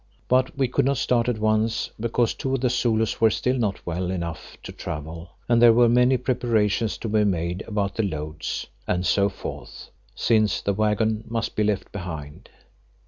[0.27, 3.85] But we could not start at once because two of the Zulus were still not
[3.85, 8.65] well enough to travel and there were many preparations to be made about the loads,
[8.87, 12.49] and so forth, since the waggon must be left behind.